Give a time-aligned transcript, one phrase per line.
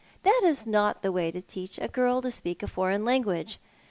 [0.23, 3.59] That is not the way to teach a girl to speak a foreign language.